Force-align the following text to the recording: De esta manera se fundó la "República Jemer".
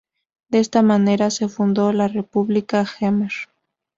De 0.49 0.57
esta 0.57 0.81
manera 0.81 1.29
se 1.29 1.47
fundó 1.47 1.93
la 1.93 2.07
"República 2.07 2.87
Jemer". 2.87 3.33